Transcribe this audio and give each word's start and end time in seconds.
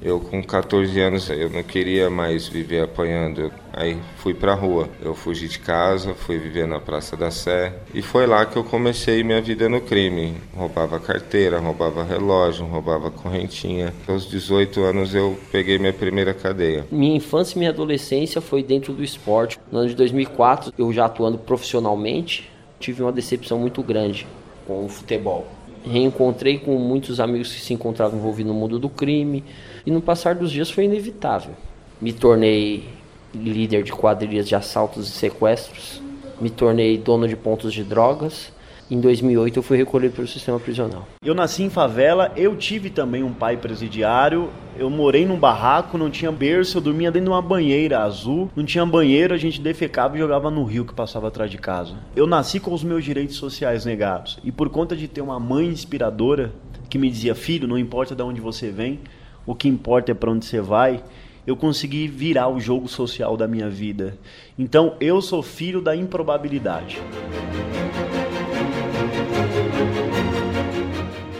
Eu 0.00 0.20
com 0.20 0.40
14 0.40 1.00
anos 1.00 1.28
eu 1.28 1.50
não 1.50 1.64
queria 1.64 2.08
mais 2.08 2.46
viver 2.46 2.84
apanhando. 2.84 3.52
Aí 3.72 3.98
fui 4.18 4.32
pra 4.32 4.54
rua. 4.54 4.88
Eu 5.02 5.12
fugi 5.12 5.48
de 5.48 5.58
casa, 5.58 6.14
fui 6.14 6.38
viver 6.38 6.68
na 6.68 6.78
Praça 6.78 7.16
da 7.16 7.32
Sé 7.32 7.74
e 7.92 8.00
foi 8.00 8.24
lá 8.24 8.46
que 8.46 8.56
eu 8.56 8.62
comecei 8.62 9.24
minha 9.24 9.42
vida 9.42 9.68
no 9.68 9.80
crime. 9.80 10.36
Roubava 10.54 11.00
carteira, 11.00 11.58
roubava 11.58 12.04
relógio, 12.04 12.64
roubava 12.64 13.10
correntinha. 13.10 13.92
Aos 14.06 14.30
18 14.30 14.80
anos 14.84 15.16
eu 15.16 15.36
peguei 15.50 15.80
minha 15.80 15.92
primeira 15.92 16.32
cadeia. 16.32 16.86
Minha 16.92 17.16
infância 17.16 17.56
e 17.56 17.58
minha 17.58 17.70
adolescência 17.70 18.40
foi 18.40 18.62
dentro 18.62 18.92
do 18.92 19.02
esporte. 19.02 19.58
No 19.68 19.80
ano 19.80 19.88
de 19.88 19.96
2004, 19.96 20.72
eu 20.78 20.92
já 20.92 21.06
atuando 21.06 21.38
profissionalmente, 21.38 22.48
tive 22.78 23.02
uma 23.02 23.10
decepção 23.10 23.58
muito 23.58 23.82
grande 23.82 24.28
com 24.64 24.84
o 24.84 24.88
futebol 24.88 25.57
reencontrei 25.90 26.58
com 26.58 26.76
muitos 26.76 27.20
amigos 27.20 27.52
que 27.52 27.60
se 27.60 27.74
encontravam 27.74 28.18
envolvidos 28.18 28.52
no 28.52 28.58
mundo 28.58 28.78
do 28.78 28.88
crime. 28.88 29.44
E 29.84 29.90
no 29.90 30.00
passar 30.00 30.34
dos 30.34 30.50
dias 30.50 30.70
foi 30.70 30.84
inevitável. 30.84 31.54
Me 32.00 32.12
tornei 32.12 32.88
líder 33.34 33.82
de 33.82 33.92
quadrilhas 33.92 34.48
de 34.48 34.54
assaltos 34.54 35.08
e 35.08 35.10
sequestros, 35.10 36.00
me 36.40 36.48
tornei 36.48 36.96
dono 36.96 37.28
de 37.28 37.36
pontos 37.36 37.74
de 37.74 37.84
drogas 37.84 38.52
em 38.90 39.00
2008 39.00 39.58
eu 39.58 39.62
fui 39.62 39.76
recolhido 39.76 40.14
pelo 40.14 40.26
sistema 40.26 40.58
prisional. 40.58 41.06
Eu 41.22 41.34
nasci 41.34 41.62
em 41.62 41.70
favela, 41.70 42.32
eu 42.36 42.56
tive 42.56 42.90
também 42.90 43.22
um 43.22 43.32
pai 43.32 43.56
presidiário, 43.56 44.48
eu 44.78 44.88
morei 44.88 45.26
num 45.26 45.38
barraco, 45.38 45.98
não 45.98 46.10
tinha 46.10 46.32
berço, 46.32 46.78
eu 46.78 46.82
dormia 46.82 47.10
dentro 47.10 47.26
de 47.26 47.30
uma 47.30 47.42
banheira 47.42 48.00
azul, 48.00 48.50
não 48.56 48.64
tinha 48.64 48.84
banheiro, 48.86 49.34
a 49.34 49.38
gente 49.38 49.60
defecava 49.60 50.16
e 50.16 50.18
jogava 50.18 50.50
no 50.50 50.64
rio 50.64 50.84
que 50.84 50.94
passava 50.94 51.28
atrás 51.28 51.50
de 51.50 51.58
casa. 51.58 51.94
Eu 52.16 52.26
nasci 52.26 52.58
com 52.60 52.72
os 52.72 52.82
meus 52.82 53.04
direitos 53.04 53.36
sociais 53.36 53.84
negados 53.84 54.38
e 54.42 54.50
por 54.50 54.68
conta 54.68 54.96
de 54.96 55.08
ter 55.08 55.20
uma 55.20 55.38
mãe 55.38 55.66
inspiradora 55.66 56.52
que 56.88 56.98
me 56.98 57.10
dizia: 57.10 57.34
"Filho, 57.34 57.68
não 57.68 57.78
importa 57.78 58.14
de 58.14 58.22
onde 58.22 58.40
você 58.40 58.70
vem, 58.70 59.00
o 59.44 59.54
que 59.54 59.68
importa 59.68 60.12
é 60.12 60.14
para 60.14 60.30
onde 60.30 60.46
você 60.46 60.60
vai", 60.60 61.02
eu 61.46 61.56
consegui 61.56 62.06
virar 62.06 62.48
o 62.48 62.60
jogo 62.60 62.88
social 62.88 63.34
da 63.34 63.48
minha 63.48 63.70
vida. 63.70 64.18
Então, 64.58 64.96
eu 65.00 65.22
sou 65.22 65.42
filho 65.42 65.80
da 65.80 65.96
improbabilidade. 65.96 67.00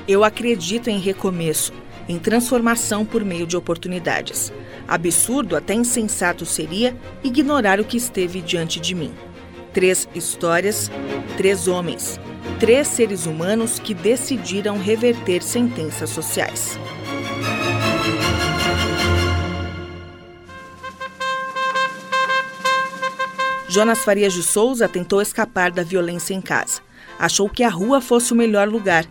Eu 0.09 0.25
acredito 0.25 0.89
em 0.89 0.99
recomeço, 0.99 1.71
em 2.09 2.19
transformação 2.19 3.05
por 3.05 3.23
meio 3.23 3.47
de 3.47 3.59
oportunidades. 3.59 4.51
Absurdo, 4.89 5.55
até 5.55 5.75
insensato 5.75 6.47
seria 6.47 6.97
ignorar 7.23 7.79
o 7.79 7.85
que 7.85 7.99
esteve 7.99 8.41
diante 8.41 8.81
de 8.81 8.95
mim. 8.95 9.13
Três 9.75 10.09
histórias, 10.15 10.91
três 11.37 11.69
homens, 11.69 12.19
três 12.59 12.89
seres 12.89 13.27
humanos 13.27 13.79
que 13.79 13.93
decidiram 13.93 14.79
reverter 14.79 15.43
sentenças 15.43 16.09
sociais. 16.09 16.79
Jonas 23.69 23.99
Farias 23.99 24.33
de 24.33 24.43
Souza 24.43 24.89
tentou 24.89 25.21
escapar 25.21 25.71
da 25.71 25.83
violência 25.83 26.33
em 26.33 26.41
casa. 26.41 26.81
Achou 27.19 27.47
que 27.47 27.63
a 27.63 27.69
rua 27.69 28.01
fosse 28.01 28.33
o 28.33 28.37
melhor 28.37 28.69
lugar 28.69 29.05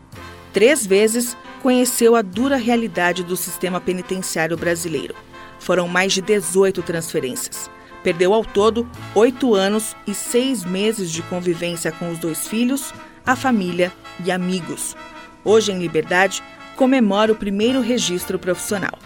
Três 0.57 0.87
vezes 0.87 1.37
conheceu 1.61 2.15
a 2.15 2.23
dura 2.23 2.55
realidade 2.55 3.23
do 3.23 3.37
sistema 3.37 3.79
penitenciário 3.79 4.57
brasileiro. 4.57 5.13
Foram 5.59 5.87
mais 5.87 6.13
de 6.13 6.19
18 6.19 6.81
transferências. 6.81 7.69
Perdeu 8.01 8.33
ao 8.33 8.43
todo 8.43 8.89
oito 9.13 9.53
anos 9.53 9.95
e 10.07 10.15
seis 10.15 10.65
meses 10.65 11.11
de 11.11 11.21
convivência 11.21 11.91
com 11.91 12.09
os 12.09 12.17
dois 12.17 12.47
filhos, 12.47 12.91
a 13.23 13.35
família 13.35 13.93
e 14.25 14.31
amigos. 14.31 14.97
Hoje, 15.45 15.71
em 15.71 15.77
liberdade, 15.77 16.41
comemora 16.75 17.31
o 17.31 17.35
primeiro 17.35 17.79
registro 17.79 18.39
profissional. 18.39 18.97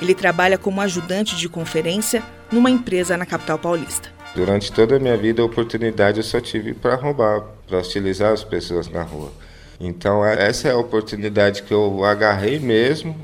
Ele 0.00 0.14
trabalha 0.14 0.56
como 0.56 0.80
ajudante 0.80 1.34
de 1.34 1.48
conferência 1.48 2.22
numa 2.52 2.70
empresa 2.70 3.16
na 3.16 3.26
capital 3.26 3.58
paulista. 3.58 4.12
Durante 4.32 4.70
toda 4.70 4.94
a 4.94 5.00
minha 5.00 5.16
vida, 5.16 5.42
a 5.42 5.44
oportunidade 5.44 6.18
eu 6.18 6.24
só 6.24 6.40
tive 6.40 6.72
para 6.72 6.94
roubar, 6.94 7.40
para 7.66 7.78
hostilizar 7.78 8.32
as 8.32 8.44
pessoas 8.44 8.86
na 8.86 9.02
rua. 9.02 9.32
Então 9.80 10.24
é, 10.24 10.46
essa 10.46 10.68
é 10.68 10.72
a 10.72 10.76
oportunidade 10.76 11.62
que 11.62 11.72
eu 11.72 12.04
agarrei 12.04 12.58
mesmo 12.58 13.16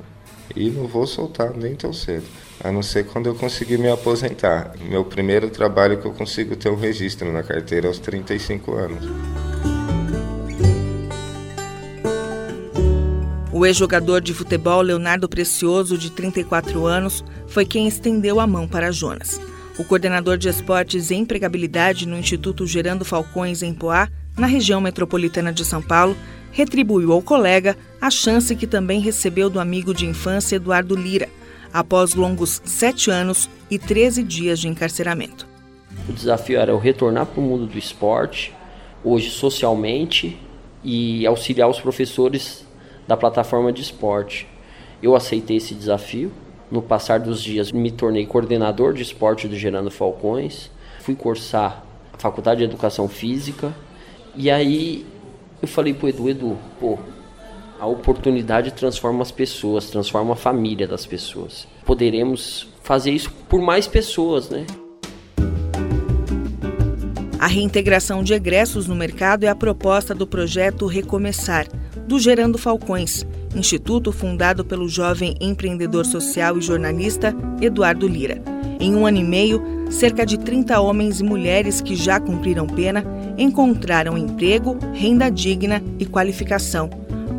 e 0.54 0.70
não 0.70 0.86
vou 0.86 1.06
soltar 1.06 1.54
nem 1.54 1.74
tão 1.74 1.92
cedo. 1.92 2.24
A 2.64 2.72
não 2.72 2.82
ser 2.82 3.04
quando 3.04 3.26
eu 3.26 3.34
conseguir 3.34 3.76
me 3.76 3.88
aposentar. 3.88 4.72
Meu 4.80 5.04
primeiro 5.04 5.50
trabalho 5.50 5.98
que 5.98 6.06
eu 6.06 6.12
consigo 6.12 6.56
ter 6.56 6.70
um 6.70 6.76
registro 6.76 7.30
na 7.30 7.42
carteira 7.42 7.86
aos 7.86 7.98
35 7.98 8.72
anos. 8.72 9.04
O 13.52 13.64
ex-jogador 13.64 14.20
de 14.20 14.34
futebol 14.34 14.80
Leonardo 14.82 15.28
Precioso, 15.28 15.96
de 15.96 16.10
34 16.10 16.86
anos, 16.86 17.24
foi 17.46 17.64
quem 17.64 17.86
estendeu 17.86 18.40
a 18.40 18.46
mão 18.46 18.66
para 18.66 18.90
Jonas. 18.90 19.40
O 19.78 19.84
coordenador 19.84 20.36
de 20.38 20.48
esportes 20.48 21.10
e 21.10 21.14
empregabilidade 21.14 22.06
no 22.06 22.18
Instituto 22.18 22.66
Gerando 22.66 23.04
Falcões 23.04 23.62
em 23.62 23.72
Poá, 23.72 24.08
na 24.36 24.46
região 24.46 24.80
metropolitana 24.80 25.52
de 25.52 25.64
São 25.64 25.80
Paulo, 25.80 26.16
retribuiu 26.56 27.12
ao 27.12 27.20
colega 27.20 27.76
a 28.00 28.10
chance 28.10 28.56
que 28.56 28.66
também 28.66 28.98
recebeu 28.98 29.50
do 29.50 29.60
amigo 29.60 29.92
de 29.92 30.06
infância 30.06 30.56
Eduardo 30.56 30.96
Lira, 30.96 31.28
após 31.70 32.14
longos 32.14 32.62
sete 32.64 33.10
anos 33.10 33.50
e 33.70 33.78
13 33.78 34.22
dias 34.22 34.58
de 34.58 34.66
encarceramento. 34.66 35.46
O 36.08 36.12
desafio 36.14 36.58
era 36.58 36.72
eu 36.72 36.78
retornar 36.78 37.26
para 37.26 37.38
o 37.38 37.44
mundo 37.44 37.66
do 37.66 37.76
esporte, 37.76 38.54
hoje 39.04 39.28
socialmente, 39.28 40.40
e 40.82 41.26
auxiliar 41.26 41.68
os 41.68 41.78
professores 41.78 42.64
da 43.06 43.18
plataforma 43.18 43.70
de 43.70 43.82
esporte. 43.82 44.48
Eu 45.02 45.14
aceitei 45.14 45.58
esse 45.58 45.74
desafio. 45.74 46.32
No 46.70 46.80
passar 46.80 47.20
dos 47.20 47.42
dias, 47.42 47.70
me 47.70 47.90
tornei 47.90 48.24
coordenador 48.24 48.94
de 48.94 49.02
esporte 49.02 49.46
do 49.46 49.56
Gerando 49.56 49.90
Falcões. 49.90 50.70
Fui 51.00 51.14
cursar 51.14 51.84
a 52.14 52.18
Faculdade 52.18 52.60
de 52.60 52.64
Educação 52.64 53.08
Física. 53.08 53.74
E 54.34 54.50
aí 54.50 55.04
eu 55.60 55.68
falei 55.68 55.94
pro 55.94 56.08
Edu, 56.08 56.28
Edu, 56.28 56.58
pô, 56.78 56.98
a 57.78 57.86
oportunidade 57.86 58.72
transforma 58.72 59.22
as 59.22 59.30
pessoas, 59.30 59.90
transforma 59.90 60.32
a 60.32 60.36
família 60.36 60.86
das 60.86 61.04
pessoas. 61.06 61.66
Poderemos 61.84 62.68
fazer 62.82 63.10
isso 63.10 63.30
por 63.48 63.60
mais 63.60 63.86
pessoas, 63.86 64.48
né? 64.48 64.66
A 67.38 67.46
reintegração 67.46 68.24
de 68.24 68.32
egressos 68.32 68.86
no 68.86 68.94
mercado 68.94 69.44
é 69.44 69.48
a 69.48 69.54
proposta 69.54 70.14
do 70.14 70.26
projeto 70.26 70.86
Recomeçar, 70.86 71.66
do 72.06 72.18
Gerando 72.18 72.58
Falcões, 72.58 73.26
instituto 73.54 74.10
fundado 74.10 74.64
pelo 74.64 74.88
jovem 74.88 75.34
empreendedor 75.40 76.06
social 76.06 76.56
e 76.58 76.62
jornalista 76.62 77.34
Eduardo 77.60 78.08
Lira. 78.08 78.42
Em 78.80 78.94
um 78.94 79.06
ano 79.06 79.18
e 79.18 79.24
meio, 79.24 79.62
cerca 79.90 80.24
de 80.26 80.38
30 80.38 80.80
homens 80.80 81.20
e 81.20 81.24
mulheres 81.24 81.80
que 81.80 81.94
já 81.94 82.18
cumpriram 82.18 82.66
pena 82.66 83.04
encontraram 83.38 84.16
emprego, 84.16 84.78
renda 84.92 85.30
digna 85.30 85.82
e 85.98 86.06
qualificação. 86.06 86.88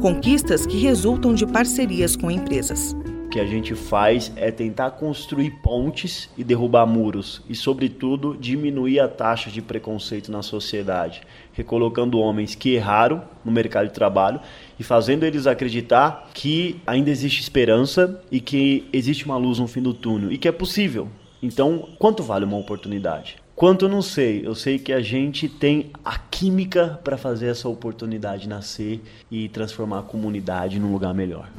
Conquistas 0.02 0.66
que 0.66 0.78
resultam 0.78 1.34
de 1.34 1.46
parcerias 1.46 2.16
com 2.16 2.30
empresas. 2.30 2.96
O 3.25 3.30
que 3.30 3.40
a 3.41 3.46
gente 3.46 3.75
faz 3.75 4.31
é 4.38 4.52
tentar 4.52 4.91
construir 4.91 5.52
pontes 5.62 6.30
e 6.38 6.44
derrubar 6.46 6.85
muros 6.85 7.41
e, 7.50 7.56
sobretudo, 7.56 8.38
diminuir 8.40 9.02
a 9.02 9.08
taxa 9.08 9.52
de 9.52 9.62
preconceito 9.62 10.31
na 10.31 10.41
sociedade, 10.41 11.22
recolocando 11.52 12.19
homens 12.19 12.56
que 12.56 12.75
erraram 12.75 13.22
no 13.44 13.52
mercado 13.52 13.88
de 13.88 13.94
trabalho 13.94 14.40
e 14.79 14.84
fazendo 14.84 15.25
eles 15.25 15.46
acreditar 15.46 16.29
que 16.34 16.79
ainda 16.88 17.09
existe 17.09 17.41
esperança 17.41 18.22
e 18.31 18.40
que 18.40 18.88
existe 18.94 19.25
uma 19.25 19.35
luz 19.35 19.59
no 19.59 19.68
fim 19.68 19.81
do 19.81 19.94
túnel 19.94 20.31
e 20.31 20.38
que 20.38 20.47
é 20.47 20.52
possível. 20.52 21.09
Então, 21.44 21.90
quanto 22.00 22.24
vale 22.24 22.46
uma 22.46 22.58
oportunidade? 22.58 23.35
Quanto 23.57 23.85
eu 23.85 23.90
não 23.90 24.03
sei, 24.03 24.45
eu 24.45 24.53
sei 24.53 24.78
que 24.78 24.94
a 24.94 25.01
gente 25.01 25.50
tem 25.50 25.91
a 26.06 26.16
química 26.16 27.00
para 27.03 27.18
fazer 27.18 27.47
essa 27.47 27.68
oportunidade 27.68 28.47
nascer 28.47 29.01
e 29.31 29.50
transformar 29.50 30.01
a 30.01 30.03
comunidade 30.03 30.79
num 30.79 30.94
lugar 30.94 31.12
melhor. 31.12 31.50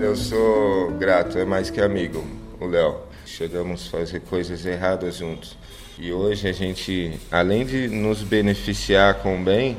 Eu 0.00 0.16
sou 0.16 0.90
grato, 0.98 1.38
é 1.38 1.44
mais 1.44 1.70
que 1.70 1.80
amigo, 1.80 2.26
o 2.58 2.66
Léo. 2.66 3.02
Chegamos 3.24 3.86
a 3.86 3.98
fazer 3.98 4.18
coisas 4.22 4.66
erradas 4.66 5.14
juntos. 5.14 5.56
E 5.96 6.12
hoje 6.12 6.48
a 6.48 6.52
gente, 6.52 7.16
além 7.30 7.64
de 7.64 7.86
nos 7.86 8.20
beneficiar 8.20 9.22
com 9.22 9.40
o 9.40 9.44
bem, 9.44 9.76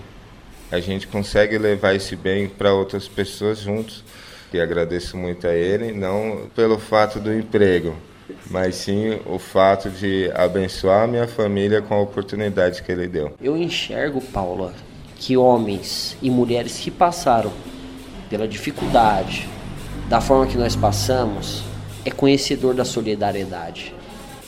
a 0.72 0.80
gente 0.80 1.08
consegue 1.08 1.58
levar 1.58 1.94
esse 1.94 2.16
bem 2.16 2.48
para 2.48 2.74
outras 2.74 3.06
pessoas 3.06 3.60
juntos 3.60 4.02
que 4.50 4.62
agradeço 4.62 5.18
muito 5.18 5.46
a 5.46 5.54
ele, 5.54 5.92
não 5.92 6.50
pelo 6.56 6.80
fato 6.80 7.20
do 7.20 7.34
emprego, 7.34 7.98
mas 8.50 8.76
sim 8.76 9.20
o 9.26 9.38
fato 9.38 9.90
de 9.90 10.32
abençoar 10.34 11.04
a 11.04 11.08
minha 11.08 11.28
família 11.28 11.82
com 11.82 11.94
a 11.94 12.02
oportunidade 12.02 12.84
que 12.84 12.92
ele 12.92 13.08
deu. 13.08 13.34
Eu 13.42 13.58
enxergo, 13.58 14.22
Paula, 14.22 14.74
que 15.18 15.38
homens 15.38 16.18
e 16.22 16.30
mulheres 16.30 16.78
que 16.80 16.90
passaram 16.90 17.52
pela 18.30 18.48
dificuldade, 18.48 19.48
da 20.10 20.22
forma 20.22 20.48
que 20.48 20.58
nós 20.58 20.76
passamos, 20.76 21.64
é 22.04 22.12
conhecedor 22.12 22.74
da 22.74 22.86
solidariedade. 22.86 23.94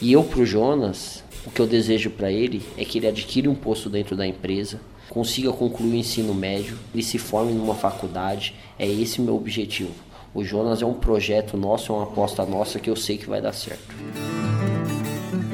E 0.01 0.11
eu 0.13 0.23
pro 0.23 0.45
Jonas, 0.45 1.23
o 1.45 1.51
que 1.51 1.59
eu 1.59 1.67
desejo 1.67 2.09
para 2.09 2.31
ele 2.31 2.61
é 2.77 2.85
que 2.85 2.97
ele 2.97 3.07
adquira 3.07 3.49
um 3.49 3.55
posto 3.55 3.89
dentro 3.89 4.15
da 4.15 4.25
empresa, 4.25 4.79
consiga 5.09 5.51
concluir 5.51 5.91
o 5.91 5.95
ensino 5.95 6.33
médio, 6.33 6.77
ele 6.93 7.03
se 7.03 7.17
forme 7.17 7.53
numa 7.53 7.75
faculdade. 7.75 8.55
É 8.79 8.87
esse 8.87 9.19
o 9.19 9.23
meu 9.23 9.35
objetivo. 9.35 9.91
O 10.33 10.43
Jonas 10.43 10.81
é 10.81 10.85
um 10.85 10.95
projeto 10.95 11.55
nosso, 11.55 11.91
é 11.91 11.95
uma 11.95 12.05
aposta 12.05 12.43
nossa 12.43 12.79
que 12.79 12.89
eu 12.89 12.95
sei 12.95 13.17
que 13.17 13.29
vai 13.29 13.39
dar 13.39 13.53
certo. 13.53 13.93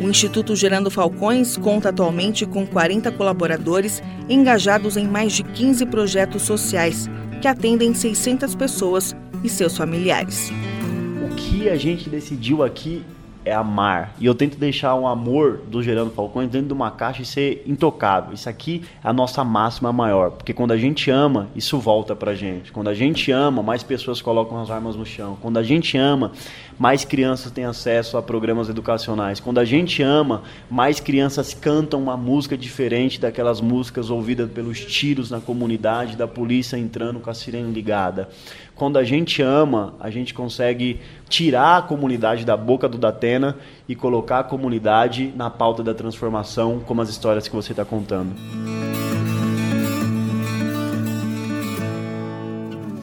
O 0.01 0.03
Instituto 0.03 0.55
Gerando 0.55 0.89
Falcões 0.89 1.57
conta 1.57 1.89
atualmente 1.89 2.45
com 2.45 2.65
40 2.65 3.11
colaboradores 3.11 4.01
engajados 4.29 4.95
em 4.95 5.05
mais 5.05 5.33
de 5.33 5.43
15 5.43 5.85
projetos 5.87 6.43
sociais 6.43 7.09
que 7.41 7.47
atendem 7.47 7.93
600 7.93 8.55
pessoas 8.55 9.13
e 9.43 9.49
seus 9.49 9.75
familiares. 9.75 10.49
O 11.29 11.35
que 11.35 11.67
a 11.67 11.75
gente 11.75 12.09
decidiu 12.09 12.63
aqui 12.63 13.03
é 13.45 13.53
amar. 13.53 14.13
E 14.19 14.25
eu 14.25 14.35
tento 14.35 14.57
deixar 14.57 14.95
um 14.95 15.07
amor 15.07 15.61
do 15.67 15.81
Gerando 15.81 16.11
Falcões 16.11 16.49
dentro 16.49 16.67
de 16.67 16.73
uma 16.73 16.91
caixa 16.91 17.21
e 17.21 17.25
ser 17.25 17.63
intocável. 17.65 18.33
Isso 18.33 18.49
aqui 18.49 18.83
é 19.03 19.07
a 19.07 19.13
nossa 19.13 19.43
máxima 19.43 19.91
maior. 19.91 20.31
Porque 20.31 20.53
quando 20.53 20.71
a 20.71 20.77
gente 20.77 21.09
ama, 21.09 21.47
isso 21.55 21.79
volta 21.79 22.15
pra 22.15 22.35
gente. 22.35 22.71
Quando 22.71 22.89
a 22.89 22.93
gente 22.93 23.31
ama, 23.31 23.63
mais 23.63 23.83
pessoas 23.83 24.21
colocam 24.21 24.61
as 24.61 24.69
armas 24.69 24.95
no 24.95 25.05
chão. 25.05 25.37
Quando 25.41 25.57
a 25.57 25.63
gente 25.63 25.97
ama, 25.97 26.31
mais 26.77 27.03
crianças 27.03 27.51
têm 27.51 27.65
acesso 27.65 28.17
a 28.17 28.21
programas 28.21 28.69
educacionais. 28.69 29.39
Quando 29.39 29.59
a 29.59 29.65
gente 29.65 30.01
ama, 30.01 30.43
mais 30.69 30.99
crianças 30.99 31.53
cantam 31.53 32.01
uma 32.01 32.15
música 32.15 32.57
diferente 32.57 33.19
daquelas 33.19 33.61
músicas 33.61 34.09
ouvidas 34.09 34.49
pelos 34.51 34.79
tiros 34.79 35.29
na 35.29 35.41
comunidade, 35.41 36.15
da 36.15 36.27
polícia 36.27 36.77
entrando 36.77 37.19
com 37.19 37.29
a 37.29 37.33
sirene 37.33 37.71
ligada. 37.73 38.29
Quando 38.79 38.97
a 38.97 39.03
gente 39.03 39.41
ama, 39.41 39.93
a 39.99 40.09
gente 40.09 40.33
consegue 40.33 41.01
tirar 41.27 41.79
a 41.79 41.81
comunidade 41.81 42.45
da 42.45 42.55
boca 42.55 42.87
do 42.87 42.97
Datena 42.97 43.57
e 43.89 43.93
colocar 43.93 44.39
a 44.39 44.43
comunidade 44.43 45.33
na 45.35 45.49
pauta 45.49 45.83
da 45.83 45.93
transformação, 45.93 46.79
como 46.87 47.01
as 47.01 47.09
histórias 47.09 47.45
que 47.45 47.53
você 47.53 47.73
está 47.73 47.83
contando. 47.83 48.33